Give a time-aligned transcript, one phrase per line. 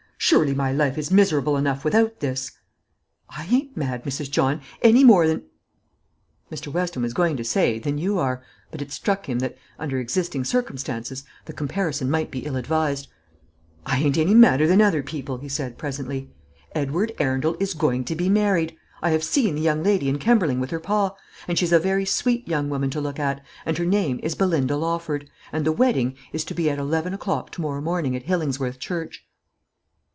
[0.31, 2.51] Surely my life is miserable enough without this!"
[3.27, 4.29] "I ain't mad, Mrs.
[4.29, 5.41] John, any more than"
[6.51, 6.71] Mr.
[6.71, 10.43] Weston was going to say, "than you are;" but it struck him that, under existing
[10.45, 13.09] circumstances, the comparison might be ill advised
[13.83, 16.29] "I ain't any madder than other people," he said, presently.
[16.73, 18.77] "Edward Arundel is going to be married.
[19.01, 21.15] I have seen the young lady in Kemberling with her pa;
[21.47, 24.77] and she's a very sweet young woman to look at; and her name is Belinda
[24.77, 28.77] Lawford; and the wedding is to be at eleven o'clock to morrow morning at Hillingsworth
[28.77, 29.25] church."